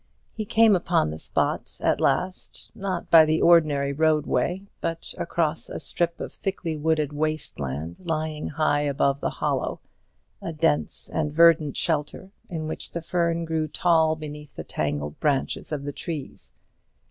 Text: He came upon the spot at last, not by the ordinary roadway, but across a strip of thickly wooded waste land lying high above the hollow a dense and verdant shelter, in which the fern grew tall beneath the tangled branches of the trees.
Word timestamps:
He 0.33 0.45
came 0.45 0.75
upon 0.75 1.11
the 1.11 1.19
spot 1.19 1.77
at 1.79 2.01
last, 2.01 2.71
not 2.73 3.11
by 3.11 3.23
the 3.23 3.39
ordinary 3.39 3.93
roadway, 3.93 4.63
but 4.81 5.13
across 5.15 5.69
a 5.69 5.79
strip 5.79 6.19
of 6.19 6.33
thickly 6.33 6.75
wooded 6.75 7.13
waste 7.13 7.59
land 7.59 7.99
lying 8.03 8.47
high 8.47 8.81
above 8.81 9.19
the 9.19 9.29
hollow 9.29 9.79
a 10.41 10.53
dense 10.53 11.07
and 11.07 11.31
verdant 11.31 11.77
shelter, 11.77 12.31
in 12.49 12.65
which 12.67 12.89
the 12.93 13.03
fern 13.03 13.45
grew 13.45 13.67
tall 13.67 14.15
beneath 14.15 14.55
the 14.55 14.63
tangled 14.63 15.19
branches 15.19 15.71
of 15.71 15.83
the 15.83 15.93
trees. 15.93 16.51